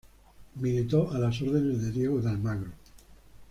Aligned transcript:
Militó 0.55 1.11
a 1.11 1.19
las 1.19 1.39
órdenes 1.43 1.79
de 1.83 1.91
Diego 1.91 2.19
de 2.21 2.31
Almagro. 2.31 2.71